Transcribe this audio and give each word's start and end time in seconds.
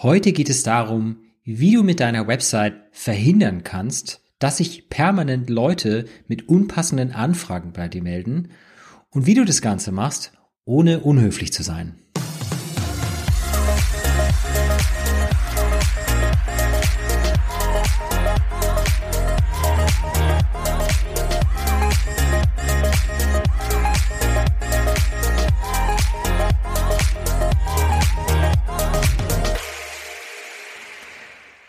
Heute 0.00 0.30
geht 0.30 0.48
es 0.48 0.62
darum, 0.62 1.24
wie 1.42 1.72
du 1.72 1.82
mit 1.82 1.98
deiner 1.98 2.28
Website 2.28 2.82
verhindern 2.92 3.64
kannst, 3.64 4.22
dass 4.38 4.58
sich 4.58 4.88
permanent 4.88 5.50
Leute 5.50 6.04
mit 6.28 6.48
unpassenden 6.48 7.10
Anfragen 7.10 7.72
bei 7.72 7.88
dir 7.88 8.04
melden 8.04 8.52
und 9.10 9.26
wie 9.26 9.34
du 9.34 9.44
das 9.44 9.60
Ganze 9.60 9.90
machst, 9.90 10.32
ohne 10.64 11.00
unhöflich 11.00 11.52
zu 11.52 11.64
sein. 11.64 11.96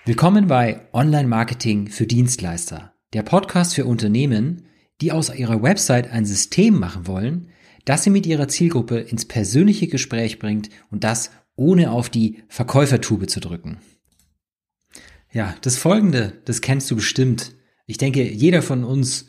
Willkommen 0.09 0.48
bei 0.48 0.88
Online 0.91 1.27
Marketing 1.27 1.88
für 1.88 2.08
Dienstleister, 2.08 2.95
der 3.13 3.22
Podcast 3.22 3.76
für 3.76 3.86
Unternehmen, 3.86 4.66
die 5.02 5.12
aus 5.12 5.32
ihrer 5.32 5.62
Website 5.62 6.09
ein 6.09 6.26
System 6.26 6.80
machen 6.80 7.05
wollen, 7.05 7.52
das 7.85 8.05
sie 8.05 8.09
mit 8.09 8.26
ihrer 8.26 8.48
Zielgruppe 8.48 8.98
ins 8.98 9.26
persönliche 9.26 9.85
Gespräch 9.85 10.40
bringt 10.40 10.72
und 10.90 11.04
das 11.04 11.30
ohne 11.55 11.91
auf 11.91 12.09
die 12.09 12.41
Verkäufertube 12.48 13.27
zu 13.27 13.40
drücken. 13.40 13.82
Ja, 15.32 15.54
das 15.62 15.77
folgende, 15.77 16.41
das 16.46 16.62
kennst 16.62 16.90
du 16.90 16.96
bestimmt. 16.96 17.54
Ich 17.85 17.99
denke, 17.99 18.23
jeder 18.23 18.63
von 18.63 18.84
uns 18.84 19.27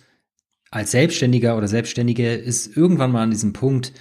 als 0.70 0.92
Selbstständiger 0.92 1.59
oder 1.59 1.69
Selbstständige 1.69 2.33
ist 2.33 2.75
irgendwann 2.75 3.12
mal 3.12 3.25
an 3.25 3.33
diesem 3.33 3.53
Punkt, 3.53 3.92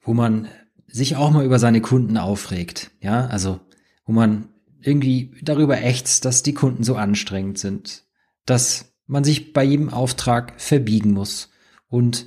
wo 0.00 0.14
man 0.14 0.48
sich 0.88 1.14
auch 1.14 1.30
mal 1.30 1.44
über 1.44 1.60
seine 1.60 1.80
Kunden 1.80 2.16
aufregt. 2.16 2.90
Ja, 3.00 3.28
also, 3.28 3.60
wo 4.04 4.10
man 4.10 4.48
irgendwie 4.80 5.32
darüber 5.42 5.80
ächzt, 5.82 6.24
dass 6.24 6.42
die 6.42 6.54
Kunden 6.54 6.84
so 6.84 6.96
anstrengend 6.96 7.58
sind, 7.58 8.04
dass 8.46 8.92
man 9.06 9.24
sich 9.24 9.52
bei 9.52 9.64
jedem 9.64 9.88
Auftrag 9.88 10.60
verbiegen 10.60 11.12
muss 11.12 11.50
und 11.88 12.26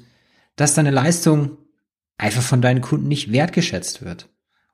dass 0.56 0.74
deine 0.74 0.92
Leistung 0.92 1.58
einfach 2.18 2.42
von 2.42 2.62
deinen 2.62 2.82
Kunden 2.82 3.08
nicht 3.08 3.32
wertgeschätzt 3.32 4.04
wird. 4.04 4.30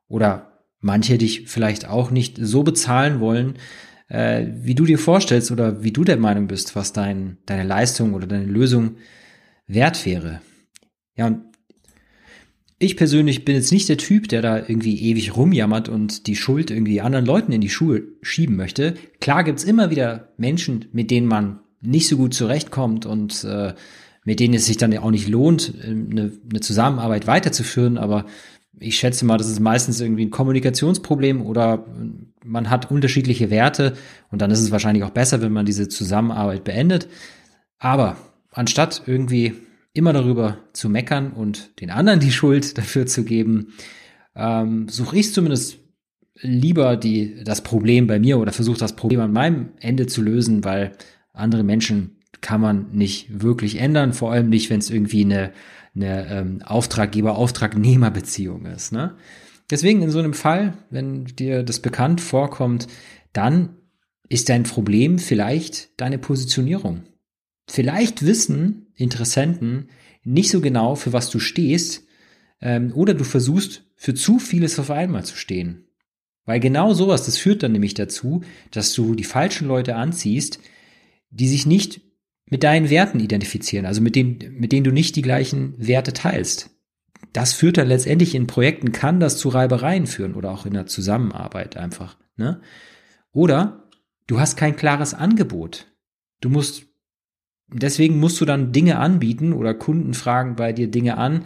Oder 0.08 0.64
manche 0.80 1.18
dich 1.18 1.48
vielleicht 1.48 1.88
auch 1.88 2.12
nicht 2.12 2.38
so 2.40 2.64
bezahlen 2.64 3.20
wollen, 3.20 3.58
äh, 4.08 4.48
wie 4.54 4.76
du 4.76 4.86
dir 4.86 5.00
vorstellst 5.00 5.52
oder 5.52 5.84
wie 5.84 5.92
du 5.92 6.04
der 6.04 6.18
Meinung 6.18 6.48
bist, 6.48 6.76
was 6.76 6.94
dein, 6.94 7.38
deine 7.46 7.64
Leistung 7.64 8.14
oder 8.14 8.28
deine 8.28 8.46
Lösung 8.46 8.98
wert 9.68 10.06
wäre. 10.06 10.42
Ja, 11.16 11.28
und 11.28 11.47
ich 12.80 12.95
persönlich 12.95 13.44
bin 13.44 13.56
jetzt 13.56 13.72
nicht 13.72 13.89
der 13.89 13.97
Typ, 13.97 14.28
der 14.28 14.42
da 14.42 14.58
irgendwie 14.58 15.02
ewig 15.02 15.36
rumjammert 15.36 15.89
und 15.89 16.28
die 16.28 16.36
Schuld 16.36 16.70
irgendwie 16.70 17.02
anderen 17.02 17.25
Leuten 17.25 17.52
in 17.52 17.61
die 17.61 17.70
Schuhe 17.70 18.03
schieben 18.22 18.56
möchte. 18.56 18.94
Klar 19.20 19.44
gibt's 19.44 19.64
immer 19.64 19.89
wieder 19.89 20.33
Menschen, 20.38 20.86
mit 20.92 21.09
denen 21.09 21.28
man 21.28 21.59
nicht 21.81 22.08
so 22.08 22.17
gut 22.17 22.33
zurechtkommt 22.33 23.05
und 23.05 23.44
äh, 23.44 23.73
mit 24.25 24.39
denen 24.39 24.53
es 24.53 24.66
sich 24.66 24.78
dann 24.78 24.92
ja 24.92 25.02
auch 25.02 25.11
nicht 25.11 25.28
lohnt, 25.28 25.73
eine, 25.81 26.31
eine 26.50 26.59
Zusammenarbeit 26.59 27.25
weiterzuführen. 27.25 27.98
Aber 27.98 28.25
ich 28.80 28.98
schätze 28.98 29.25
mal, 29.25 29.38
das 29.38 29.50
ist 29.50 29.59
meistens 29.59 30.00
irgendwie 30.00 30.25
ein 30.25 30.31
Kommunikationsproblem 30.31 31.42
oder 31.42 31.86
man 32.44 32.70
hat 32.70 32.92
unterschiedliche 32.92 33.50
Werte 33.50 33.94
und 34.30 34.42
dann 34.42 34.52
ist 34.52 34.61
es 34.61 34.72
wahrscheinlich 34.72 35.03
auch 35.03 35.11
besser, 35.11 35.42
wenn 35.42 35.53
man 35.53 35.66
diese 35.66 35.88
Zusammenarbeit 35.88 36.64
beendet. 36.64 37.08
Aber 37.80 38.17
anstatt 38.52 39.03
irgendwie 39.08 39.55
immer 39.98 40.14
darüber 40.14 40.59
zu 40.73 40.90
meckern 40.90 41.31
und 41.31 41.80
den 41.81 41.90
anderen 41.90 42.20
die 42.20 42.31
Schuld 42.31 42.78
dafür 42.78 43.06
zu 43.06 43.23
geben, 43.23 43.73
ähm, 44.36 44.88
suche 44.89 45.17
ich 45.17 45.34
zumindest 45.34 45.80
lieber 46.39 46.98
die, 46.98 47.44
das 47.44 47.62
Problem 47.62 48.08
bei 48.08 48.20
mir 48.20 48.38
oder 48.38 48.52
versuche 48.52 48.78
das 48.78 48.95
Problem 48.95 49.22
an 49.22 49.34
meinem 49.34 49.70
Ende 49.80 50.06
zu 50.06 50.22
lösen, 50.22 50.64
weil 50.64 50.92
andere 51.34 51.64
Menschen 51.64 52.17
kann 52.42 52.62
man 52.62 52.92
nicht 52.92 53.42
wirklich 53.42 53.80
ändern, 53.80 54.14
vor 54.14 54.31
allem 54.31 54.50
nicht, 54.50 54.70
wenn 54.70 54.80
es 54.80 54.92
irgendwie 54.92 55.26
eine, 55.26 55.52
eine 55.95 56.30
ähm, 56.30 56.61
Auftraggeber-Auftragnehmer-Beziehung 56.64 58.67
ist. 58.67 58.92
Ne? 58.92 59.16
Deswegen 59.70 60.02
in 60.02 60.11
so 60.11 60.20
einem 60.20 60.33
Fall, 60.33 60.77
wenn 60.89 61.26
dir 61.26 61.64
das 61.64 61.80
bekannt 61.80 62.22
vorkommt, 62.22 62.88
dann 63.33 63.70
ist 64.30 64.49
dein 64.49 64.64
Problem 64.64 65.20
vielleicht 65.20 65.99
deine 65.99 66.17
Positionierung. 66.17 67.04
Vielleicht 67.70 68.26
wissen 68.26 68.86
Interessenten 68.98 69.90
nicht 70.24 70.50
so 70.50 70.60
genau, 70.60 70.96
für 70.96 71.14
was 71.14 71.30
du 71.30 71.40
stehst, 71.40 72.04
ähm, 72.62 72.92
oder 72.94 73.14
du 73.14 73.24
versuchst 73.24 73.86
für 73.96 74.14
zu 74.14 74.40
vieles 74.40 74.78
auf 74.80 74.92
einmal 74.92 75.24
zu 75.24 75.38
stehen. 75.38 75.86
Weil 76.46 76.60
genau 76.60 76.94
sowas, 76.94 77.26
das 77.26 77.38
führt 77.38 77.64
dann 77.64 77.72
nämlich 77.72 77.94
dazu, 77.94 78.42
dass 78.72 78.94
du 78.94 79.16
die 79.16 79.24
falschen 79.24 79.68
Leute 79.68 79.96
anziehst, 79.96 80.60
die 81.30 81.48
sich 81.48 81.66
nicht 81.66 82.02
mit 82.46 82.64
deinen 82.64 82.90
Werten 82.90 83.20
identifizieren, 83.20 83.86
also 83.86 84.02
mit 84.02 84.16
denen, 84.16 84.40
mit 84.58 84.72
denen 84.72 84.86
du 84.86 84.92
nicht 84.92 85.16
die 85.16 85.22
gleichen 85.22 85.76
Werte 85.78 86.14
teilst. 86.14 86.70
Das 87.34 87.54
führt 87.54 87.78
dann 87.78 87.90
letztendlich 87.90 88.34
in 88.34 88.48
Projekten, 88.48 88.94
kann 88.94 89.20
das 89.20 89.38
zu 89.38 89.50
Reibereien 89.50 90.08
führen 90.08 90.34
oder 90.34 90.52
auch 90.52 90.66
in 90.66 90.74
der 90.74 90.86
Zusammenarbeit 90.86 91.76
einfach. 91.76 92.18
Ne? 92.38 92.62
Oder 93.34 93.90
du 94.28 94.40
hast 94.40 94.56
kein 94.56 94.76
klares 94.76 95.14
Angebot. 95.14 95.88
Du 96.40 96.50
musst 96.50 96.86
deswegen 97.67 98.20
musst 98.20 98.39
du 98.42 98.45
dann 98.45 98.72
Dinge 98.72 99.00
anbieten 99.00 99.54
oder 99.54 99.73
Kunden 99.73 100.14
fragen 100.14 100.55
bei 100.55 100.73
dir 100.73 100.89
Dinge 100.89 101.17
an, 101.17 101.45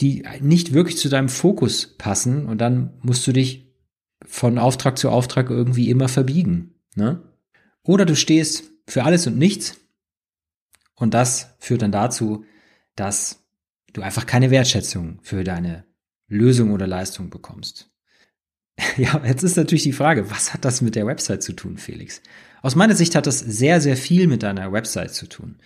die 0.00 0.24
nicht 0.40 0.72
wirklich 0.72 0.96
zu 0.96 1.08
deinem 1.08 1.28
Fokus 1.28 1.96
passen 1.98 2.46
und 2.46 2.58
dann 2.58 2.94
musst 3.02 3.26
du 3.26 3.32
dich 3.32 3.72
von 4.24 4.58
Auftrag 4.58 4.98
zu 4.98 5.10
Auftrag 5.10 5.50
irgendwie 5.50 5.90
immer 5.90 6.08
verbiegen. 6.08 6.74
Ne? 6.94 7.22
Oder 7.82 8.04
du 8.04 8.14
stehst 8.14 8.64
für 8.86 9.04
alles 9.04 9.26
und 9.26 9.38
nichts 9.38 9.78
und 10.94 11.14
das 11.14 11.54
führt 11.58 11.82
dann 11.82 11.92
dazu, 11.92 12.44
dass 12.96 13.44
du 13.92 14.02
einfach 14.02 14.26
keine 14.26 14.50
Wertschätzung 14.50 15.18
für 15.22 15.44
deine 15.44 15.84
Lösung 16.28 16.72
oder 16.72 16.86
Leistung 16.86 17.30
bekommst. 17.30 17.90
Ja, 18.96 19.20
jetzt 19.24 19.42
ist 19.42 19.56
natürlich 19.56 19.82
die 19.82 19.92
Frage, 19.92 20.30
was 20.30 20.54
hat 20.54 20.64
das 20.64 20.82
mit 20.82 20.94
der 20.94 21.06
Website 21.06 21.42
zu 21.42 21.52
tun, 21.52 21.78
Felix? 21.78 22.22
Aus 22.62 22.74
meiner 22.74 22.94
Sicht 22.94 23.14
hat 23.14 23.26
das 23.26 23.38
sehr, 23.38 23.80
sehr 23.80 23.96
viel 23.96 24.26
mit 24.26 24.42
deiner 24.42 24.72
Website 24.72 25.14
zu 25.14 25.28
tun. 25.28 25.56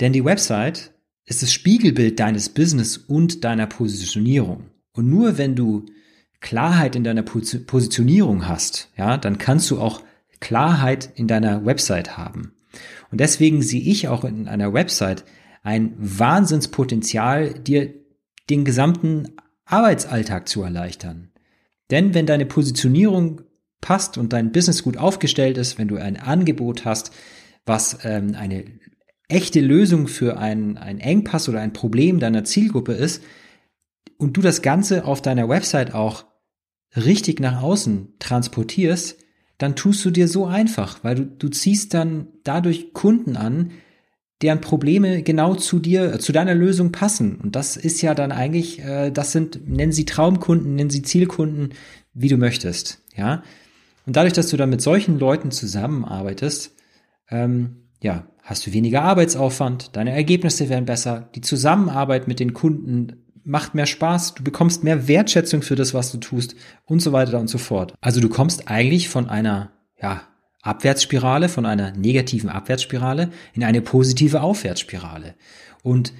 Denn 0.00 0.12
die 0.12 0.24
Website 0.24 0.92
ist 1.24 1.42
das 1.42 1.52
Spiegelbild 1.52 2.18
deines 2.18 2.48
Business 2.48 2.96
und 2.96 3.44
deiner 3.44 3.66
Positionierung. 3.66 4.70
Und 4.92 5.08
nur 5.08 5.38
wenn 5.38 5.54
du 5.54 5.86
Klarheit 6.40 6.96
in 6.96 7.04
deiner 7.04 7.22
Positionierung 7.22 8.48
hast, 8.48 8.90
ja, 8.96 9.16
dann 9.16 9.38
kannst 9.38 9.70
du 9.70 9.80
auch 9.80 10.02
Klarheit 10.40 11.10
in 11.14 11.28
deiner 11.28 11.64
Website 11.64 12.18
haben. 12.18 12.52
Und 13.10 13.20
deswegen 13.20 13.62
sehe 13.62 13.80
ich 13.80 14.08
auch 14.08 14.24
in 14.24 14.48
einer 14.48 14.72
Website 14.72 15.24
ein 15.62 15.94
Wahnsinnspotenzial, 15.96 17.54
dir 17.54 17.94
den 18.50 18.64
gesamten 18.64 19.28
Arbeitsalltag 19.64 20.48
zu 20.48 20.62
erleichtern. 20.62 21.30
Denn 21.90 22.14
wenn 22.14 22.26
deine 22.26 22.46
Positionierung 22.46 23.42
passt 23.82 24.16
und 24.16 24.32
dein 24.32 24.52
Business 24.52 24.82
gut 24.82 24.96
aufgestellt 24.96 25.58
ist, 25.58 25.78
wenn 25.78 25.88
du 25.88 25.96
ein 25.96 26.16
Angebot 26.16 26.86
hast, 26.86 27.12
was 27.66 27.98
ähm, 28.04 28.34
eine 28.34 28.64
echte 29.28 29.60
Lösung 29.60 30.08
für 30.08 30.38
einen, 30.38 30.76
Engpass 30.76 31.48
oder 31.48 31.60
ein 31.60 31.74
Problem 31.74 32.18
deiner 32.18 32.44
Zielgruppe 32.44 32.92
ist 32.92 33.22
und 34.16 34.36
du 34.36 34.40
das 34.40 34.62
Ganze 34.62 35.04
auf 35.04 35.20
deiner 35.20 35.48
Website 35.48 35.94
auch 35.94 36.24
richtig 36.96 37.40
nach 37.40 37.62
außen 37.62 38.14
transportierst, 38.18 39.18
dann 39.58 39.76
tust 39.76 40.04
du 40.04 40.10
dir 40.10 40.28
so 40.28 40.46
einfach, 40.46 41.02
weil 41.02 41.14
du, 41.14 41.24
du 41.24 41.48
ziehst 41.48 41.94
dann 41.94 42.28
dadurch 42.44 42.92
Kunden 42.92 43.36
an, 43.36 43.72
deren 44.42 44.60
Probleme 44.60 45.22
genau 45.22 45.54
zu 45.54 45.78
dir, 45.78 46.18
zu 46.18 46.32
deiner 46.32 46.54
Lösung 46.54 46.92
passen. 46.92 47.36
Und 47.36 47.54
das 47.54 47.76
ist 47.76 48.02
ja 48.02 48.14
dann 48.14 48.32
eigentlich, 48.32 48.80
äh, 48.80 49.10
das 49.10 49.32
sind, 49.32 49.68
nennen 49.68 49.92
sie 49.92 50.04
Traumkunden, 50.04 50.74
nennen 50.74 50.90
sie 50.90 51.02
Zielkunden, 51.02 51.70
wie 52.12 52.28
du 52.28 52.36
möchtest. 52.36 53.02
Ja. 53.16 53.42
Und 54.06 54.16
dadurch, 54.16 54.32
dass 54.32 54.48
du 54.48 54.56
dann 54.56 54.70
mit 54.70 54.82
solchen 54.82 55.18
Leuten 55.18 55.50
zusammenarbeitest, 55.50 56.74
ähm, 57.30 57.88
ja, 58.02 58.26
hast 58.42 58.66
du 58.66 58.72
weniger 58.72 59.02
Arbeitsaufwand, 59.02 59.96
deine 59.96 60.12
Ergebnisse 60.12 60.68
werden 60.68 60.84
besser, 60.84 61.30
die 61.34 61.40
Zusammenarbeit 61.40 62.26
mit 62.26 62.40
den 62.40 62.52
Kunden 62.52 63.24
macht 63.44 63.74
mehr 63.74 63.86
Spaß, 63.86 64.34
du 64.34 64.44
bekommst 64.44 64.84
mehr 64.84 65.08
Wertschätzung 65.08 65.62
für 65.62 65.74
das, 65.74 65.94
was 65.94 66.12
du 66.12 66.18
tust 66.18 66.54
und 66.84 67.00
so 67.00 67.12
weiter 67.12 67.40
und 67.40 67.48
so 67.48 67.58
fort. 67.58 67.94
Also 68.00 68.20
du 68.20 68.28
kommst 68.28 68.68
eigentlich 68.68 69.08
von 69.08 69.28
einer, 69.28 69.72
ja, 70.00 70.22
Abwärtsspirale, 70.62 71.48
von 71.48 71.66
einer 71.66 71.90
negativen 71.90 72.48
Abwärtsspirale 72.48 73.30
in 73.52 73.64
eine 73.64 73.82
positive 73.82 74.42
Aufwärtsspirale. 74.42 75.34
Und 75.82 76.12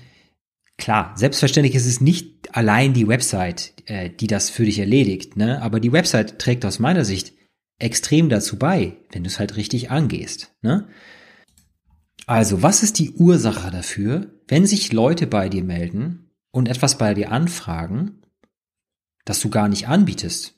klar, 0.79 1.13
selbstverständlich 1.15 1.77
ist 1.77 1.87
es 1.87 2.01
nicht 2.01 2.57
allein 2.57 2.93
die 2.93 3.07
Website, 3.07 3.73
äh, 3.87 4.11
die 4.11 4.27
das 4.27 4.51
für 4.51 4.65
dich 4.65 4.81
erledigt, 4.81 5.37
ne? 5.37 5.63
aber 5.63 5.79
die 5.79 5.93
Website 5.93 6.41
trägt 6.41 6.65
aus 6.65 6.81
meiner 6.81 7.05
Sicht 7.05 7.35
extrem 7.83 8.29
dazu 8.29 8.59
bei, 8.59 8.97
wenn 9.11 9.25
du 9.25 9.29
es 9.29 9.39
halt 9.39 9.57
richtig 9.57 9.91
angehst. 9.91 10.55
Ne? 10.63 10.89
Also, 12.27 12.63
was 12.63 12.83
ist 12.83 12.99
die 12.99 13.13
Ursache 13.13 13.71
dafür, 13.71 14.31
wenn 14.49 14.67
sich 14.67 14.93
Leute 14.93 15.27
bei 15.27 15.49
dir 15.49 15.65
melden 15.65 16.31
und 16.51 16.69
etwas 16.69 16.99
bei 16.99 17.15
dir 17.15 17.33
anfragen, 17.33 18.23
das 19.25 19.41
du 19.41 19.51
gar 19.51 19.69
nicht 19.69 19.89
anbietest? 19.89 20.55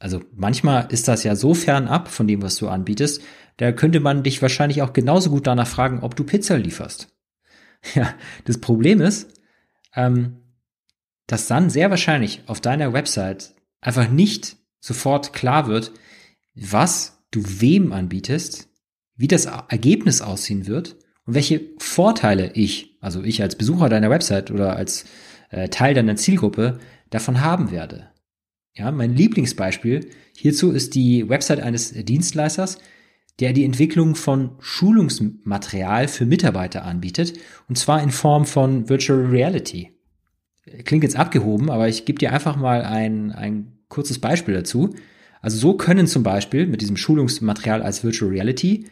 Also 0.00 0.22
manchmal 0.34 0.90
ist 0.90 1.08
das 1.08 1.24
ja 1.24 1.36
so 1.36 1.52
fern 1.52 1.86
ab 1.86 2.08
von 2.08 2.26
dem, 2.26 2.42
was 2.42 2.56
du 2.56 2.68
anbietest, 2.68 3.22
da 3.58 3.70
könnte 3.70 4.00
man 4.00 4.22
dich 4.22 4.40
wahrscheinlich 4.40 4.80
auch 4.80 4.94
genauso 4.94 5.28
gut 5.28 5.46
danach 5.46 5.68
fragen, 5.68 6.00
ob 6.00 6.16
du 6.16 6.24
Pizza 6.24 6.58
lieferst. 6.58 7.08
Ja, 7.94 8.12
das 8.44 8.58
Problem 8.58 9.00
ist, 9.00 9.40
ähm, 9.96 10.42
dass 11.26 11.46
dann 11.46 11.70
sehr 11.70 11.88
wahrscheinlich 11.88 12.42
auf 12.46 12.60
deiner 12.60 12.92
Website 12.92 13.54
einfach 13.80 14.10
nicht 14.10 14.58
sofort 14.80 15.32
klar 15.32 15.66
wird, 15.66 15.90
was 16.54 17.22
du 17.30 17.42
wem 17.44 17.92
anbietest, 17.92 18.68
wie 19.16 19.28
das 19.28 19.46
Ergebnis 19.46 20.22
aussehen 20.22 20.66
wird 20.66 20.96
und 21.26 21.34
welche 21.34 21.62
Vorteile 21.78 22.52
ich, 22.54 22.96
also 23.00 23.22
ich 23.22 23.42
als 23.42 23.56
Besucher 23.56 23.88
deiner 23.88 24.10
Website 24.10 24.50
oder 24.50 24.76
als 24.76 25.04
äh, 25.50 25.68
Teil 25.68 25.94
deiner 25.94 26.16
Zielgruppe 26.16 26.78
davon 27.10 27.40
haben 27.40 27.70
werde. 27.70 28.10
Ja, 28.74 28.90
mein 28.90 29.14
Lieblingsbeispiel 29.14 30.08
hierzu 30.36 30.70
ist 30.70 30.94
die 30.94 31.28
Website 31.28 31.60
eines 31.60 31.92
Dienstleisters, 31.92 32.78
der 33.40 33.52
die 33.52 33.64
Entwicklung 33.64 34.14
von 34.14 34.52
Schulungsmaterial 34.60 36.08
für 36.08 36.26
Mitarbeiter 36.26 36.84
anbietet, 36.84 37.34
und 37.68 37.76
zwar 37.76 38.02
in 38.02 38.10
Form 38.10 38.44
von 38.44 38.88
Virtual 38.88 39.26
Reality. 39.26 39.92
Klingt 40.84 41.04
jetzt 41.04 41.16
abgehoben, 41.16 41.70
aber 41.70 41.88
ich 41.88 42.04
gebe 42.04 42.18
dir 42.18 42.32
einfach 42.32 42.56
mal 42.56 42.82
ein, 42.84 43.32
ein 43.32 43.78
kurzes 43.88 44.18
Beispiel 44.18 44.54
dazu. 44.54 44.94
Also 45.40 45.56
so 45.58 45.74
können 45.74 46.06
zum 46.06 46.22
Beispiel 46.22 46.66
mit 46.66 46.80
diesem 46.80 46.96
Schulungsmaterial 46.96 47.82
als 47.82 48.04
Virtual 48.04 48.30
Reality 48.30 48.86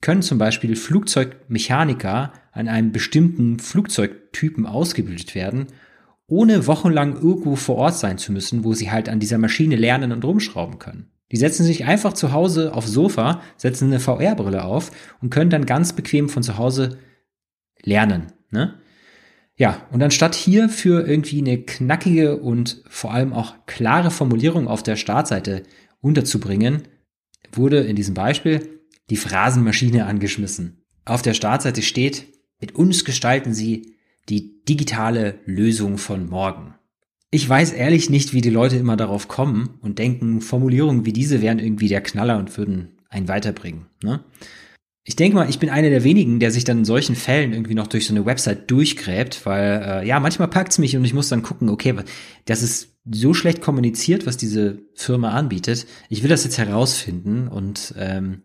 können 0.00 0.22
zum 0.22 0.36
Beispiel 0.36 0.76
Flugzeugmechaniker 0.76 2.32
an 2.52 2.68
einem 2.68 2.92
bestimmten 2.92 3.58
Flugzeugtypen 3.58 4.66
ausgebildet 4.66 5.34
werden, 5.34 5.68
ohne 6.26 6.66
wochenlang 6.66 7.14
irgendwo 7.14 7.56
vor 7.56 7.76
Ort 7.76 7.96
sein 7.96 8.18
zu 8.18 8.32
müssen, 8.32 8.64
wo 8.64 8.74
sie 8.74 8.90
halt 8.90 9.08
an 9.08 9.20
dieser 9.20 9.38
Maschine 9.38 9.76
lernen 9.76 10.12
und 10.12 10.24
rumschrauben 10.24 10.78
können. 10.78 11.10
Die 11.30 11.36
setzen 11.36 11.64
sich 11.64 11.84
einfach 11.86 12.12
zu 12.12 12.32
Hause 12.32 12.74
aufs 12.74 12.90
Sofa, 12.90 13.40
setzen 13.56 13.86
eine 13.86 14.00
VR-Brille 14.00 14.64
auf 14.64 14.90
und 15.22 15.30
können 15.30 15.50
dann 15.50 15.64
ganz 15.64 15.94
bequem 15.94 16.28
von 16.28 16.42
zu 16.42 16.58
Hause 16.58 16.98
lernen. 17.82 18.32
Ne? 18.50 18.74
Ja, 19.56 19.86
und 19.90 20.02
anstatt 20.02 20.34
hier 20.34 20.68
für 20.68 21.06
irgendwie 21.06 21.38
eine 21.38 21.62
knackige 21.62 22.38
und 22.38 22.82
vor 22.88 23.12
allem 23.12 23.32
auch 23.32 23.54
klare 23.66 24.10
Formulierung 24.10 24.66
auf 24.66 24.82
der 24.82 24.96
Startseite 24.96 25.62
unterzubringen, 26.00 26.88
wurde 27.52 27.80
in 27.80 27.96
diesem 27.96 28.14
Beispiel 28.14 28.80
die 29.10 29.16
Phrasenmaschine 29.16 30.06
angeschmissen. 30.06 30.84
Auf 31.04 31.22
der 31.22 31.34
Startseite 31.34 31.82
steht, 31.82 32.26
mit 32.60 32.74
uns 32.74 33.04
gestalten 33.04 33.52
Sie 33.52 33.96
die 34.28 34.64
digitale 34.64 35.40
Lösung 35.44 35.98
von 35.98 36.28
morgen. 36.28 36.74
Ich 37.30 37.48
weiß 37.48 37.72
ehrlich 37.72 38.10
nicht, 38.10 38.34
wie 38.34 38.40
die 38.40 38.50
Leute 38.50 38.76
immer 38.76 38.96
darauf 38.96 39.26
kommen 39.26 39.78
und 39.80 39.98
denken, 39.98 40.40
Formulierungen 40.40 41.04
wie 41.04 41.12
diese 41.12 41.42
wären 41.42 41.58
irgendwie 41.58 41.88
der 41.88 42.02
Knaller 42.02 42.38
und 42.38 42.56
würden 42.56 42.98
einen 43.08 43.28
weiterbringen. 43.28 43.86
Ne? 44.02 44.24
Ich 45.04 45.16
denke 45.16 45.36
mal, 45.36 45.50
ich 45.50 45.58
bin 45.58 45.68
einer 45.68 45.90
der 45.90 46.04
wenigen, 46.04 46.38
der 46.38 46.52
sich 46.52 46.62
dann 46.62 46.78
in 46.78 46.84
solchen 46.84 47.16
Fällen 47.16 47.52
irgendwie 47.52 47.74
noch 47.74 47.88
durch 47.88 48.06
so 48.06 48.14
eine 48.14 48.24
Website 48.24 48.70
durchgräbt, 48.70 49.44
weil 49.44 49.82
äh, 49.84 50.06
ja, 50.06 50.20
manchmal 50.20 50.48
packt's 50.48 50.78
mich 50.78 50.96
und 50.96 51.04
ich 51.04 51.12
muss 51.12 51.28
dann 51.28 51.42
gucken, 51.42 51.68
okay, 51.68 51.94
das 52.44 52.62
ist 52.62 52.96
so 53.10 53.34
schlecht 53.34 53.60
kommuniziert, 53.60 54.26
was 54.26 54.36
diese 54.36 54.78
Firma 54.94 55.30
anbietet. 55.30 55.86
Ich 56.08 56.22
will 56.22 56.30
das 56.30 56.44
jetzt 56.44 56.58
herausfinden 56.58 57.48
und 57.48 57.94
ähm, 57.98 58.42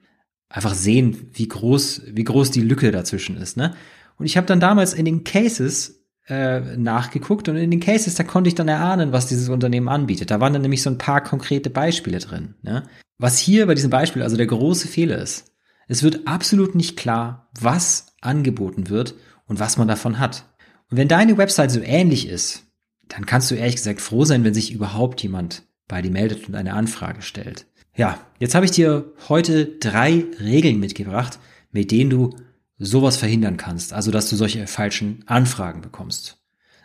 einfach 0.50 0.74
sehen, 0.74 1.30
wie 1.34 1.48
groß, 1.48 2.04
wie 2.14 2.24
groß 2.24 2.50
die 2.50 2.62
Lücke 2.62 2.92
dazwischen 2.92 3.38
ist. 3.38 3.56
Ne? 3.56 3.76
Und 4.18 4.26
ich 4.26 4.36
habe 4.36 4.48
dann 4.48 4.60
damals 4.60 4.96
in 4.96 5.06
den 5.06 5.24
Cases 5.24 6.04
äh, 6.28 6.76
nachgeguckt 6.76 7.50
und 7.50 7.56
in 7.56 7.70
den 7.70 7.80
Cases, 7.80 8.16
da 8.16 8.24
konnte 8.24 8.48
ich 8.48 8.56
dann 8.56 8.68
erahnen, 8.68 9.12
was 9.12 9.28
dieses 9.28 9.50
Unternehmen 9.50 9.90
anbietet. 9.90 10.32
Da 10.32 10.40
waren 10.40 10.54
dann 10.54 10.64
nämlich 10.64 10.82
so 10.82 10.90
ein 10.90 10.98
paar 10.98 11.22
konkrete 11.22 11.70
Beispiele 11.70 12.18
drin. 12.18 12.56
Ne? 12.64 12.84
Was 13.20 13.38
hier 13.38 13.68
bei 13.68 13.76
diesem 13.76 13.92
Beispiel 13.92 14.24
also 14.24 14.38
der 14.38 14.48
große 14.48 14.88
Fehler 14.88 15.20
ist, 15.20 15.54
es 15.88 16.04
wird 16.04 16.28
absolut 16.28 16.76
nicht 16.76 16.98
klar, 16.98 17.50
was 17.60 18.08
angeboten 18.22 18.90
wird 18.90 19.16
und 19.46 19.60
was 19.60 19.78
man 19.78 19.88
davon 19.88 20.20
hat. 20.20 20.46
Und 20.90 20.98
wenn 20.98 21.08
deine 21.08 21.38
Website 21.38 21.72
so 21.72 21.82
ähnlich 21.82 22.28
ist, 22.28 22.64
dann 23.08 23.26
kannst 23.26 23.50
du 23.50 23.56
ehrlich 23.56 23.76
gesagt 23.76 24.02
froh 24.02 24.26
sein, 24.26 24.44
wenn 24.44 24.54
sich 24.54 24.74
überhaupt 24.74 25.24
jemand 25.24 25.64
bei 25.88 26.02
dir 26.02 26.12
meldet 26.12 26.48
und 26.48 26.56
eine 26.56 26.74
Anfrage 26.74 27.22
stellt. 27.22 27.66
Ja, 27.96 28.20
jetzt 28.40 28.54
habe 28.54 28.66
ich 28.66 28.72
dir 28.72 29.14
heute 29.30 29.66
drei 29.66 30.26
Regeln 30.40 30.80
mitgebracht, 30.80 31.40
mit 31.72 31.92
denen 31.92 32.10
du 32.10 32.36
sowas 32.78 33.18
verhindern 33.18 33.58
kannst, 33.58 33.94
also 33.94 34.12
dass 34.12 34.30
du 34.30 34.36
solche 34.36 34.68
falschen 34.68 35.24
Anfragen 35.26 35.82
bekommst. 35.82 36.38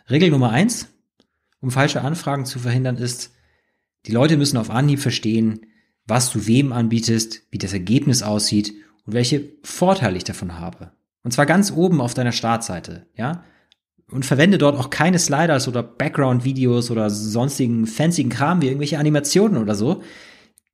Regel 0.09 0.31
Nummer 0.31 0.49
eins, 0.49 0.87
um 1.61 1.71
falsche 1.71 2.01
Anfragen 2.01 2.45
zu 2.45 2.59
verhindern, 2.59 2.97
ist, 2.97 3.31
die 4.05 4.11
Leute 4.11 4.37
müssen 4.37 4.57
auf 4.57 4.69
Anhieb 4.69 4.99
verstehen, 4.99 5.67
was 6.05 6.31
du 6.31 6.47
wem 6.47 6.73
anbietest, 6.73 7.43
wie 7.51 7.57
das 7.57 7.73
Ergebnis 7.73 8.23
aussieht 8.23 8.73
und 9.05 9.13
welche 9.13 9.49
Vorteile 9.63 10.17
ich 10.17 10.23
davon 10.23 10.59
habe. 10.59 10.91
Und 11.23 11.31
zwar 11.31 11.45
ganz 11.45 11.71
oben 11.71 12.01
auf 12.01 12.13
deiner 12.13 12.31
Startseite, 12.31 13.07
ja? 13.15 13.43
Und 14.11 14.25
verwende 14.25 14.57
dort 14.57 14.77
auch 14.77 14.89
keine 14.89 15.17
Sliders 15.17 15.67
oder 15.67 15.81
Background-Videos 15.81 16.91
oder 16.91 17.09
sonstigen 17.09 17.87
fancy 17.87 18.25
Kram 18.25 18.61
wie 18.61 18.67
irgendwelche 18.67 18.99
Animationen 18.99 19.57
oder 19.57 19.75
so, 19.75 20.03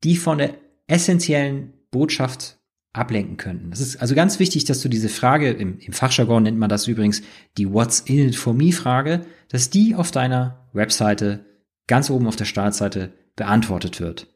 die 0.04 0.18
von 0.18 0.40
der 0.40 0.56
essentiellen 0.88 1.74
Botschaft 1.92 2.58
ablenken 2.92 3.38
könnten. 3.38 3.70
Das 3.70 3.80
ist 3.80 3.98
also 3.98 4.16
ganz 4.16 4.40
wichtig, 4.40 4.66
dass 4.66 4.82
du 4.82 4.90
diese 4.90 5.10
Frage, 5.10 5.52
im, 5.52 5.78
im 5.80 5.94
Fachjargon 5.94 6.44
nennt 6.44 6.58
man 6.58 6.70
das 6.70 6.88
übrigens 6.88 7.22
die 7.58 7.72
What's 7.72 8.02
in 8.02 8.28
it 8.28 8.36
for 8.36 8.54
me 8.54 8.72
Frage, 8.72 9.22
dass 9.48 9.70
die 9.70 9.96
auf 9.96 10.12
deiner 10.12 10.68
Webseite 10.74 11.46
ganz 11.88 12.10
oben 12.10 12.28
auf 12.28 12.36
der 12.36 12.46
Startseite 12.46 13.14
beantwortet 13.36 14.00
wird. 14.00 14.28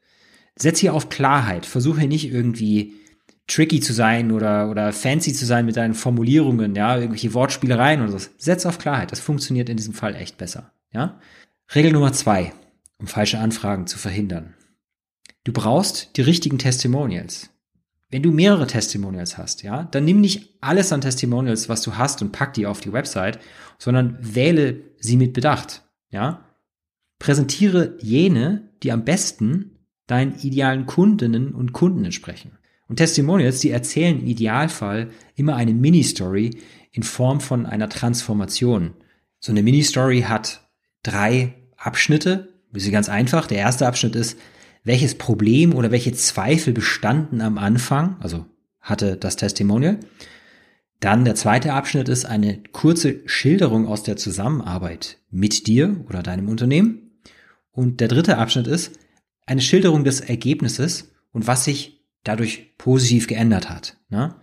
Setz 0.55 0.79
hier 0.79 0.93
auf 0.93 1.09
Klarheit, 1.09 1.65
versuche 1.65 2.07
nicht 2.07 2.31
irgendwie 2.31 2.93
tricky 3.47 3.79
zu 3.79 3.93
sein 3.93 4.31
oder, 4.31 4.69
oder 4.69 4.93
fancy 4.93 5.33
zu 5.33 5.45
sein 5.45 5.65
mit 5.65 5.75
deinen 5.75 5.93
Formulierungen, 5.93 6.75
ja, 6.75 6.95
irgendwelche 6.95 7.33
Wortspielereien 7.33 8.01
oder 8.01 8.17
so. 8.17 8.27
Setz 8.37 8.65
auf 8.65 8.77
Klarheit. 8.77 9.11
Das 9.11 9.19
funktioniert 9.19 9.69
in 9.69 9.77
diesem 9.77 9.93
Fall 9.93 10.15
echt 10.15 10.37
besser, 10.37 10.71
ja. 10.91 11.19
Regel 11.73 11.91
Nummer 11.91 12.13
zwei, 12.13 12.53
um 12.99 13.07
falsche 13.07 13.39
Anfragen 13.39 13.87
zu 13.87 13.97
verhindern. 13.97 14.53
Du 15.43 15.51
brauchst 15.51 16.15
die 16.17 16.21
richtigen 16.21 16.57
Testimonials. 16.57 17.49
Wenn 18.09 18.23
du 18.23 18.31
mehrere 18.31 18.67
Testimonials 18.67 19.37
hast, 19.37 19.63
ja, 19.63 19.83
dann 19.85 20.05
nimm 20.05 20.21
nicht 20.21 20.57
alles 20.61 20.93
an 20.93 21.01
Testimonials, 21.01 21.67
was 21.67 21.81
du 21.81 21.97
hast 21.97 22.21
und 22.21 22.31
pack 22.31 22.53
die 22.53 22.67
auf 22.67 22.79
die 22.79 22.93
Website, 22.93 23.39
sondern 23.79 24.17
wähle 24.21 24.81
sie 24.99 25.17
mit 25.17 25.33
Bedacht, 25.33 25.81
ja. 26.11 26.45
Präsentiere 27.19 27.97
jene, 28.01 28.69
die 28.83 28.91
am 28.91 29.03
besten 29.03 29.87
deinen 30.07 30.37
idealen 30.39 30.85
Kundinnen 30.85 31.53
und 31.53 31.73
Kunden 31.73 32.05
entsprechen. 32.05 32.57
Und 32.87 32.97
Testimonials, 32.97 33.59
die 33.59 33.71
erzählen 33.71 34.19
im 34.19 34.27
Idealfall 34.27 35.09
immer 35.35 35.55
eine 35.55 35.73
Mini-Story 35.73 36.57
in 36.91 37.03
Form 37.03 37.39
von 37.39 37.65
einer 37.65 37.89
Transformation. 37.89 38.93
So 39.39 39.51
eine 39.51 39.63
Mini-Story 39.63 40.21
hat 40.21 40.69
drei 41.01 41.53
Abschnitte. 41.77 42.49
Das 42.71 42.83
ist 42.83 42.91
ganz 42.91 43.09
einfach. 43.09 43.47
Der 43.47 43.59
erste 43.59 43.87
Abschnitt 43.87 44.15
ist, 44.15 44.37
welches 44.83 45.15
Problem 45.15 45.73
oder 45.73 45.91
welche 45.91 46.13
Zweifel 46.13 46.73
bestanden 46.73 47.41
am 47.41 47.57
Anfang, 47.57 48.17
also 48.19 48.45
hatte 48.81 49.15
das 49.15 49.37
Testimonial. 49.37 49.99
Dann 50.99 51.25
der 51.25 51.35
zweite 51.35 51.73
Abschnitt 51.73 52.09
ist 52.09 52.25
eine 52.25 52.61
kurze 52.71 53.21
Schilderung 53.25 53.87
aus 53.87 54.03
der 54.03 54.15
Zusammenarbeit 54.15 55.17
mit 55.29 55.67
dir 55.67 56.03
oder 56.07 56.23
deinem 56.23 56.47
Unternehmen. 56.47 57.19
Und 57.71 57.99
der 57.99 58.07
dritte 58.07 58.37
Abschnitt 58.37 58.67
ist 58.67 58.97
eine 59.45 59.61
Schilderung 59.61 60.03
des 60.03 60.21
Ergebnisses 60.21 61.11
und 61.31 61.47
was 61.47 61.65
sich 61.65 62.02
dadurch 62.23 62.77
positiv 62.77 63.27
geändert 63.27 63.69
hat. 63.69 63.97
Ne? 64.09 64.35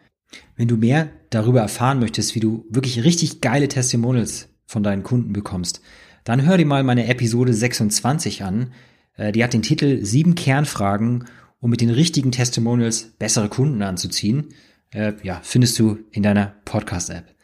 Wenn 0.57 0.69
du 0.69 0.77
mehr 0.77 1.11
darüber 1.31 1.61
erfahren 1.61 1.99
möchtest, 1.99 2.35
wie 2.35 2.41
du 2.41 2.67
wirklich 2.71 3.05
richtig 3.05 3.41
geile 3.41 3.69
Testimonials 3.69 4.49
von 4.67 4.83
deinen 4.83 5.03
Kunden 5.03 5.33
bekommst, 5.33 5.81
dann 6.25 6.47
hör 6.47 6.59
dir 6.59 6.67
mal 6.67 6.83
meine 6.83 7.09
Episode 7.09 7.55
26 7.55 8.45
an. 8.45 8.73
Äh, 9.17 9.33
die 9.33 9.43
hat 9.43 9.53
den 9.53 9.63
Titel 9.63 10.05
Sieben 10.05 10.35
Kernfragen, 10.35 11.25
um 11.61 11.71
mit 11.71 11.81
den 11.81 11.91
richtigen 11.91 12.33
Testimonials 12.33 13.15
bessere 13.19 13.49
Kunden 13.49 13.83
anzuziehen. 13.83 14.49
Äh, 14.91 15.15
ja, 15.23 15.41
findest 15.43 15.79
du 15.79 15.99
in 16.11 16.23
deiner 16.23 16.55
Podcast-App. 16.65 17.35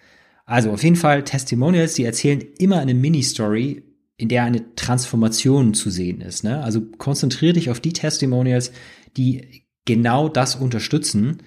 Also 0.45 0.71
auf 0.71 0.85
jeden 0.85 0.97
Fall 0.97 1.25
Testimonials, 1.25 1.95
die 1.95 2.05
erzählen 2.05 2.43
immer 2.59 2.78
eine 2.78 2.95
Mini-Story, 2.95 3.83
in 4.16 4.28
der 4.28 4.45
eine 4.45 4.75
Transformation 4.76 5.75
zu 5.75 5.90
sehen 5.90 6.21
ist. 6.21 6.45
Ne? 6.45 6.62
Also 6.62 6.83
konzentriere 6.99 7.55
dich 7.55 7.71
auf 7.71 7.81
die 7.81 7.93
Testimonials, 7.93 8.73
die 9.16 9.65
genau 9.87 10.28
das 10.28 10.57
unterstützen 10.57 11.43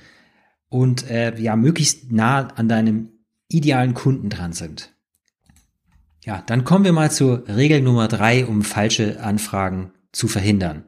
und 0.69 1.09
äh, 1.09 1.37
ja 1.39 1.55
möglichst 1.55 2.11
nah 2.11 2.47
an 2.55 2.67
deinem 2.67 3.09
idealen 3.47 3.93
Kunden 3.93 4.29
dran 4.29 4.53
sind. 4.53 4.93
Ja, 6.25 6.43
dann 6.45 6.63
kommen 6.63 6.85
wir 6.85 6.93
mal 6.93 7.11
zur 7.11 7.47
Regel 7.47 7.81
Nummer 7.81 8.07
drei, 8.07 8.45
um 8.45 8.63
falsche 8.63 9.21
Anfragen 9.21 9.91
zu 10.11 10.27
verhindern. 10.27 10.83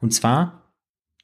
Und 0.00 0.12
zwar 0.14 0.74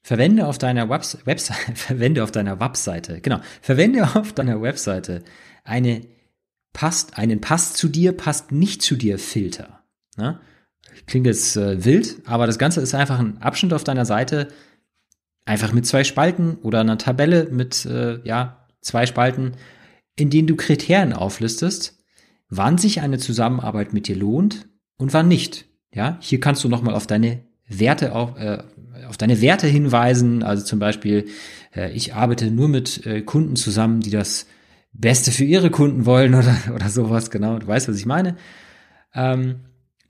verwende 0.02 0.47
auf 0.47 0.59
deiner 0.59 0.88
Webs 0.88 1.19
Webseite, 1.25 1.61
verwende 1.75 2.25
auf 2.25 2.33
deiner 2.33 2.59
Webseite, 2.61 3.21
genau, 3.21 3.40
verwende 3.61 4.16
auf 4.16 4.33
deiner 4.33 4.61
Webseite 4.62 5.23
eine 5.64 6.02
passt, 6.73 7.16
einen 7.19 7.40
passt 7.40 7.76
zu 7.76 7.88
dir, 7.88 8.12
passt 8.12 8.52
nicht 8.52 8.83
zu 8.83 8.97
dir 8.97 9.19
Filter. 9.19 9.85
Ne? 10.16 10.40
klingt 11.07 11.26
jetzt 11.26 11.57
äh, 11.57 11.85
wild, 11.85 12.16
aber 12.25 12.47
das 12.47 12.59
Ganze 12.59 12.81
ist 12.81 12.95
einfach 12.95 13.19
ein 13.19 13.40
Abschnitt 13.40 13.73
auf 13.73 13.85
deiner 13.85 14.04
Seite, 14.04 14.49
einfach 15.45 15.73
mit 15.73 15.87
zwei 15.87 16.05
Spalten 16.05 16.57
oder 16.63 16.81
einer 16.81 16.99
Tabelle 16.99 17.49
mit 17.51 17.85
äh, 17.87 18.21
ja 18.27 18.67
zwei 18.81 19.07
Spalten, 19.07 19.53
in 20.17 20.31
denen 20.31 20.47
du 20.47 20.57
Kriterien 20.57 21.13
auflistest, 21.13 22.05
wann 22.49 22.79
sich 22.79 23.01
eine 23.01 23.19
Zusammenarbeit 23.19 23.93
mit 23.93 24.09
dir 24.09 24.17
lohnt 24.17 24.69
und 24.97 25.13
wann 25.13 25.29
nicht. 25.29 25.67
Ja, 25.93 26.19
hier 26.21 26.41
kannst 26.41 26.65
du 26.65 26.69
nochmal 26.69 26.95
auf 26.95 27.07
deine 27.07 27.45
Werte 27.67 28.15
auf, 28.15 28.37
äh, 28.37 28.63
auf 29.09 29.17
deine 29.17 29.41
Werte 29.41 29.67
hinweisen. 29.67 30.43
Also 30.43 30.65
zum 30.65 30.79
Beispiel, 30.79 31.27
äh, 31.75 31.93
ich 31.93 32.15
arbeite 32.15 32.51
nur 32.51 32.69
mit 32.69 33.07
äh, 33.07 33.23
Kunden 33.23 33.57
zusammen, 33.57 34.01
die 34.01 34.11
das 34.11 34.47
Beste 34.93 35.31
für 35.31 35.45
ihre 35.45 35.71
Kunden 35.71 36.07
wollen 36.07 36.35
oder, 36.35 36.57
oder 36.75 36.89
sowas. 36.89 37.31
Genau, 37.31 37.59
du 37.59 37.67
weißt, 37.67 37.89
was 37.89 37.97
ich 37.97 38.07
meine. 38.07 38.37
Ähm, 39.15 39.61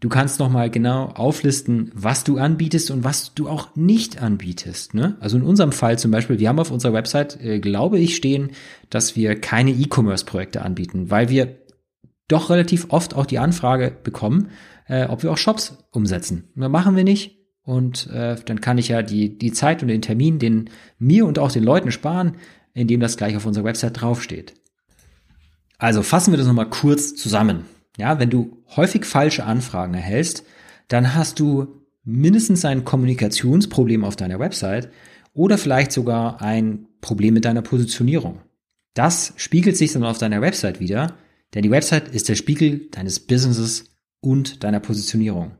du 0.04 0.10
kannst 0.10 0.38
nochmal 0.38 0.68
genau 0.68 1.06
auflisten, 1.06 1.90
was 1.94 2.24
du 2.24 2.36
anbietest 2.36 2.90
und 2.90 3.04
was 3.04 3.32
du 3.32 3.48
auch 3.48 3.74
nicht 3.74 4.20
anbietest. 4.20 4.92
Ne? 4.92 5.16
Also 5.18 5.38
in 5.38 5.42
unserem 5.42 5.72
Fall 5.72 5.98
zum 5.98 6.10
Beispiel, 6.10 6.38
wir 6.38 6.50
haben 6.50 6.58
auf 6.58 6.70
unserer 6.70 6.92
Website, 6.92 7.42
äh, 7.42 7.58
glaube 7.58 7.98
ich, 7.98 8.14
stehen, 8.14 8.50
dass 8.90 9.16
wir 9.16 9.40
keine 9.40 9.70
E-Commerce-Projekte 9.70 10.60
anbieten, 10.60 11.10
weil 11.10 11.30
wir 11.30 11.56
doch 12.28 12.50
relativ 12.50 12.88
oft 12.90 13.14
auch 13.14 13.24
die 13.24 13.38
Anfrage 13.38 13.96
bekommen, 14.02 14.50
äh, 14.88 15.06
ob 15.06 15.22
wir 15.22 15.32
auch 15.32 15.38
Shops 15.38 15.78
umsetzen. 15.90 16.50
Und 16.54 16.70
machen 16.70 16.96
wir 16.96 17.04
nicht. 17.04 17.38
Und 17.62 18.06
äh, 18.08 18.36
dann 18.44 18.60
kann 18.60 18.76
ich 18.76 18.88
ja 18.88 19.00
die, 19.00 19.38
die 19.38 19.52
Zeit 19.52 19.80
und 19.80 19.88
den 19.88 20.02
Termin 20.02 20.38
den 20.38 20.68
mir 20.98 21.24
und 21.24 21.38
auch 21.38 21.50
den 21.50 21.64
Leuten 21.64 21.90
sparen, 21.90 22.36
indem 22.74 23.00
das 23.00 23.16
gleich 23.16 23.36
auf 23.36 23.46
unserer 23.46 23.64
Website 23.64 24.02
draufsteht. 24.02 24.52
Also 25.78 26.02
fassen 26.02 26.30
wir 26.30 26.36
das 26.36 26.46
nochmal 26.46 26.68
kurz 26.68 27.14
zusammen. 27.14 27.64
Ja, 27.96 28.18
wenn 28.18 28.30
du 28.30 28.62
häufig 28.76 29.04
falsche 29.04 29.44
Anfragen 29.44 29.94
erhältst, 29.94 30.44
dann 30.88 31.14
hast 31.14 31.38
du 31.40 31.82
mindestens 32.04 32.64
ein 32.64 32.84
Kommunikationsproblem 32.84 34.04
auf 34.04 34.16
deiner 34.16 34.38
Website 34.38 34.90
oder 35.32 35.58
vielleicht 35.58 35.92
sogar 35.92 36.42
ein 36.42 36.86
Problem 37.00 37.34
mit 37.34 37.44
deiner 37.44 37.62
Positionierung. 37.62 38.40
Das 38.94 39.32
spiegelt 39.36 39.76
sich 39.76 39.92
dann 39.92 40.04
auf 40.04 40.18
deiner 40.18 40.40
Website 40.40 40.80
wieder, 40.80 41.16
denn 41.54 41.62
die 41.62 41.70
Website 41.70 42.08
ist 42.08 42.28
der 42.28 42.34
Spiegel 42.34 42.88
deines 42.90 43.20
Businesses 43.20 43.96
und 44.20 44.64
deiner 44.64 44.80
Positionierung. 44.80 45.52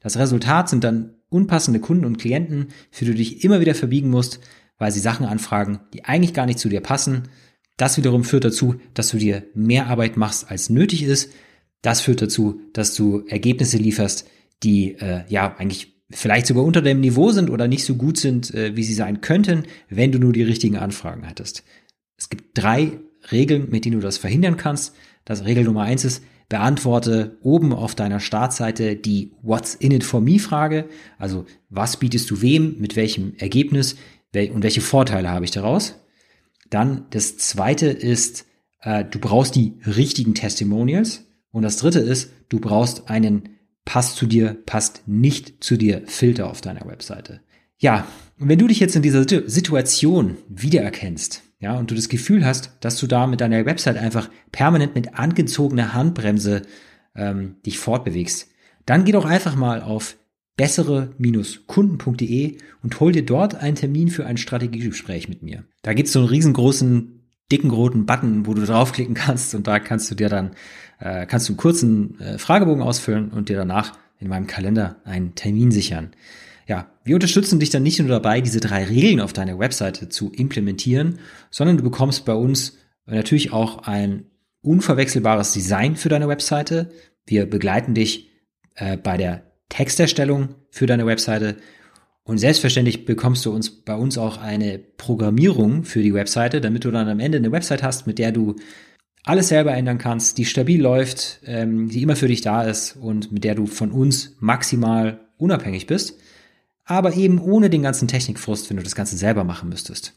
Das 0.00 0.16
Resultat 0.16 0.68
sind 0.68 0.84
dann 0.84 1.14
unpassende 1.28 1.80
Kunden 1.80 2.04
und 2.04 2.18
Klienten, 2.18 2.68
für 2.90 3.04
die 3.04 3.10
du 3.12 3.16
dich 3.16 3.44
immer 3.44 3.60
wieder 3.60 3.74
verbiegen 3.74 4.10
musst, 4.10 4.40
weil 4.78 4.92
sie 4.92 5.00
Sachen 5.00 5.26
anfragen, 5.26 5.80
die 5.92 6.04
eigentlich 6.04 6.34
gar 6.34 6.46
nicht 6.46 6.58
zu 6.58 6.68
dir 6.68 6.80
passen. 6.80 7.24
Das 7.76 7.96
wiederum 7.96 8.24
führt 8.24 8.44
dazu, 8.44 8.76
dass 8.94 9.10
du 9.10 9.18
dir 9.18 9.44
mehr 9.54 9.88
Arbeit 9.88 10.16
machst, 10.16 10.50
als 10.50 10.70
nötig 10.70 11.02
ist. 11.02 11.30
Das 11.82 12.00
führt 12.00 12.22
dazu, 12.22 12.60
dass 12.72 12.94
du 12.94 13.24
Ergebnisse 13.28 13.78
lieferst, 13.78 14.28
die 14.62 14.94
äh, 14.94 15.24
ja 15.28 15.56
eigentlich 15.56 15.94
vielleicht 16.10 16.46
sogar 16.46 16.64
unter 16.64 16.82
dem 16.82 17.00
Niveau 17.00 17.30
sind 17.30 17.50
oder 17.50 17.68
nicht 17.68 17.84
so 17.84 17.94
gut 17.94 18.18
sind, 18.18 18.52
äh, 18.54 18.74
wie 18.76 18.84
sie 18.84 18.94
sein 18.94 19.20
könnten, 19.20 19.64
wenn 19.88 20.12
du 20.12 20.18
nur 20.18 20.32
die 20.32 20.42
richtigen 20.42 20.76
Anfragen 20.76 21.22
hättest. 21.22 21.64
Es 22.16 22.28
gibt 22.28 22.56
drei 22.56 22.98
Regeln, 23.30 23.68
mit 23.70 23.84
denen 23.84 24.00
du 24.00 24.06
das 24.06 24.18
verhindern 24.18 24.56
kannst. 24.56 24.94
Das 25.24 25.44
Regel 25.44 25.64
Nummer 25.64 25.82
eins 25.82 26.04
ist, 26.04 26.22
beantworte 26.48 27.36
oben 27.42 27.72
auf 27.74 27.94
deiner 27.94 28.20
Startseite 28.20 28.96
die 28.96 29.32
What's 29.42 29.74
in 29.74 29.92
it 29.92 30.02
for 30.02 30.20
me 30.20 30.38
Frage. 30.38 30.88
Also 31.18 31.44
was 31.68 31.98
bietest 31.98 32.30
du 32.30 32.40
wem, 32.40 32.76
mit 32.78 32.96
welchem 32.96 33.34
Ergebnis 33.36 33.96
und 34.34 34.62
welche 34.62 34.80
Vorteile 34.80 35.28
habe 35.28 35.44
ich 35.44 35.50
daraus? 35.50 35.96
Dann 36.70 37.06
das 37.10 37.36
zweite 37.36 37.86
ist, 37.86 38.46
äh, 38.80 39.04
du 39.04 39.18
brauchst 39.18 39.54
die 39.54 39.74
richtigen 39.86 40.34
Testimonials. 40.34 41.27
Und 41.50 41.62
das 41.62 41.76
dritte 41.76 42.00
ist, 42.00 42.32
du 42.48 42.60
brauchst 42.60 43.10
einen 43.10 43.50
passt 43.84 44.16
zu 44.16 44.26
dir, 44.26 44.56
passt 44.66 45.02
nicht 45.06 45.64
zu 45.64 45.78
dir 45.78 46.02
Filter 46.06 46.50
auf 46.50 46.60
deiner 46.60 46.86
Webseite. 46.86 47.40
Ja, 47.78 48.06
und 48.38 48.48
wenn 48.48 48.58
du 48.58 48.66
dich 48.66 48.80
jetzt 48.80 48.96
in 48.96 49.02
dieser 49.02 49.24
Situation 49.48 50.36
wiedererkennst, 50.48 51.42
ja, 51.60 51.76
und 51.76 51.90
du 51.90 51.94
das 51.94 52.08
Gefühl 52.08 52.44
hast, 52.44 52.72
dass 52.80 52.98
du 52.98 53.06
da 53.06 53.26
mit 53.26 53.40
deiner 53.40 53.64
Website 53.64 53.96
einfach 53.96 54.28
permanent 54.52 54.94
mit 54.94 55.14
angezogener 55.14 55.94
Handbremse 55.94 56.62
ähm, 57.14 57.56
dich 57.64 57.78
fortbewegst, 57.78 58.48
dann 58.84 59.04
geh 59.04 59.12
doch 59.12 59.24
einfach 59.24 59.56
mal 59.56 59.82
auf 59.82 60.16
bessere-kunden.de 60.56 62.58
und 62.82 63.00
hol 63.00 63.12
dir 63.12 63.24
dort 63.24 63.54
einen 63.54 63.76
Termin 63.76 64.08
für 64.08 64.26
ein 64.26 64.36
Strategiegespräch 64.36 65.28
mit 65.28 65.42
mir. 65.42 65.64
Da 65.82 65.94
gibt's 65.94 66.12
so 66.12 66.18
einen 66.18 66.28
riesengroßen, 66.28 67.17
dicken 67.50 67.70
roten 67.70 68.06
Button, 68.06 68.46
wo 68.46 68.54
du 68.54 68.64
draufklicken 68.64 69.14
kannst 69.14 69.54
und 69.54 69.66
da 69.66 69.78
kannst 69.78 70.10
du 70.10 70.14
dir 70.14 70.28
dann, 70.28 70.52
äh, 71.00 71.26
kannst 71.26 71.48
du 71.48 71.52
einen 71.52 71.58
kurzen 71.58 72.20
äh, 72.20 72.38
Fragebogen 72.38 72.82
ausfüllen 72.82 73.30
und 73.30 73.48
dir 73.48 73.56
danach 73.56 73.98
in 74.20 74.28
meinem 74.28 74.46
Kalender 74.46 74.96
einen 75.04 75.34
Termin 75.34 75.70
sichern. 75.70 76.10
Ja, 76.66 76.90
wir 77.04 77.14
unterstützen 77.14 77.60
dich 77.60 77.70
dann 77.70 77.82
nicht 77.82 77.98
nur 77.98 78.08
dabei, 78.08 78.42
diese 78.42 78.60
drei 78.60 78.84
Regeln 78.84 79.20
auf 79.20 79.32
deiner 79.32 79.58
Webseite 79.58 80.10
zu 80.10 80.30
implementieren, 80.30 81.18
sondern 81.50 81.78
du 81.78 81.82
bekommst 81.82 82.26
bei 82.26 82.34
uns 82.34 82.76
natürlich 83.06 83.52
auch 83.52 83.84
ein 83.84 84.26
unverwechselbares 84.60 85.52
Design 85.52 85.96
für 85.96 86.10
deine 86.10 86.28
Webseite. 86.28 86.90
Wir 87.26 87.46
begleiten 87.46 87.94
dich 87.94 88.30
äh, 88.74 88.98
bei 88.98 89.16
der 89.16 89.44
Texterstellung 89.70 90.54
für 90.70 90.86
deine 90.86 91.06
Webseite 91.06 91.56
und 92.28 92.38
selbstverständlich 92.38 93.04
bekommst 93.04 93.44
du 93.44 93.52
uns 93.52 93.70
bei 93.70 93.96
uns 93.96 94.16
auch 94.16 94.38
eine 94.38 94.78
Programmierung 94.78 95.82
für 95.82 96.02
die 96.02 96.14
Webseite, 96.14 96.60
damit 96.60 96.84
du 96.84 96.92
dann 96.92 97.08
am 97.08 97.18
Ende 97.18 97.38
eine 97.38 97.50
Website 97.50 97.82
hast, 97.82 98.06
mit 98.06 98.20
der 98.20 98.30
du 98.30 98.54
alles 99.24 99.48
selber 99.48 99.74
ändern 99.74 99.98
kannst, 99.98 100.38
die 100.38 100.44
stabil 100.44 100.80
läuft, 100.80 101.40
ähm, 101.44 101.88
die 101.88 102.02
immer 102.02 102.14
für 102.14 102.28
dich 102.28 102.40
da 102.40 102.62
ist 102.62 102.94
und 102.94 103.32
mit 103.32 103.42
der 103.42 103.56
du 103.56 103.66
von 103.66 103.90
uns 103.90 104.36
maximal 104.38 105.18
unabhängig 105.38 105.88
bist 105.88 106.14
aber 106.88 107.14
eben 107.14 107.38
ohne 107.38 107.68
den 107.68 107.82
ganzen 107.82 108.08
Technikfrust, 108.08 108.70
wenn 108.70 108.78
du 108.78 108.82
das 108.82 108.96
Ganze 108.96 109.16
selber 109.16 109.44
machen 109.44 109.68
müsstest. 109.68 110.14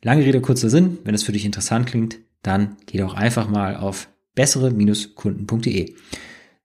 Lange 0.00 0.24
Rede, 0.24 0.40
kurzer 0.40 0.70
Sinn, 0.70 0.98
wenn 1.02 1.14
es 1.14 1.24
für 1.24 1.32
dich 1.32 1.44
interessant 1.44 1.86
klingt, 1.86 2.18
dann 2.42 2.76
geh 2.86 2.98
doch 2.98 3.14
einfach 3.14 3.48
mal 3.48 3.76
auf 3.76 4.08
bessere-kunden.de. 4.36 5.94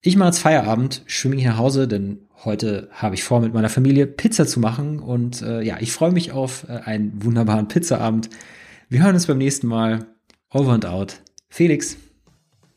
Ich 0.02 0.16
mache 0.16 0.30
jetzt 0.30 0.40
Feierabend, 0.40 1.02
schwimme 1.08 1.38
hier 1.38 1.50
nach 1.50 1.58
Hause, 1.58 1.88
denn 1.88 2.28
heute 2.46 2.90
habe 2.92 3.16
ich 3.16 3.24
vor, 3.24 3.40
mit 3.42 3.54
meiner 3.54 3.70
Familie 3.70 4.08
Pizza 4.08 4.48
zu 4.48 4.60
machen 4.60 5.00
und 5.00 5.42
äh, 5.42 5.62
ja, 5.62 5.78
ich 5.80 5.92
freue 5.92 6.12
mich 6.12 6.32
auf 6.32 6.66
äh, 6.70 6.74
einen 6.86 7.24
wunderbaren 7.24 7.68
Pizzaabend. 7.68 8.30
Wir 8.88 9.04
hören 9.04 9.16
uns 9.16 9.28
beim 9.28 9.38
nächsten 9.38 9.68
Mal. 9.68 10.08
Over 10.52 10.74
and 10.74 10.86
out. 10.86 11.22
Felix. 11.50 11.98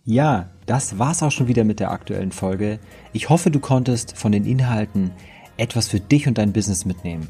Ja, 0.05 0.51
das 0.67 0.99
war's 0.99 1.23
auch 1.23 1.31
schon 1.31 1.49
wieder 1.49 1.65
mit 1.65 1.81
der 1.81 1.91
aktuellen 1.91 2.33
Folge. 2.33 2.81
Ich 3.13 3.29
hoffe, 3.29 3.51
du 3.51 3.61
konntest 3.61 4.17
von 4.17 4.33
den 4.33 4.45
Inhalten 4.45 5.13
etwas 5.57 5.89
für 5.89 6.01
dich 6.01 6.27
und 6.27 6.39
dein 6.39 6.53
Business 6.53 6.85
mitnehmen. 6.85 7.29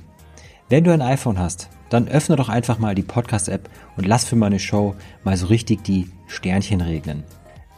Wenn 0.68 0.84
du 0.84 0.92
ein 0.92 1.02
iPhone 1.02 1.38
hast, 1.38 1.68
dann 1.90 2.08
öffne 2.08 2.36
doch 2.36 2.48
einfach 2.48 2.78
mal 2.78 2.94
die 2.94 3.02
Podcast-App 3.02 3.68
und 3.96 4.06
lass 4.06 4.24
für 4.24 4.36
meine 4.36 4.58
Show 4.58 4.94
mal 5.22 5.36
so 5.36 5.46
richtig 5.46 5.84
die 5.84 6.08
Sternchen 6.28 6.80
regnen. 6.80 7.24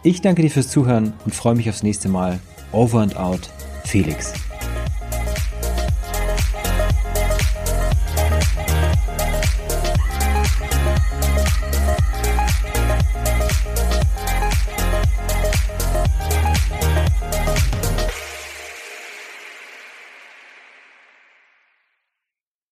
Ich 0.05 0.21
danke 0.21 0.43
dir 0.43 0.51
fürs 0.51 0.69
Zuhören 0.69 1.13
und 1.25 1.35
freue 1.35 1.57
mich 1.57 1.69
aufs 1.69 1.83
nächste 1.83 2.09
Mal. 2.09 2.39
Over 2.71 3.01
and 3.01 3.17
out, 3.17 3.51
Felix. 3.85 4.54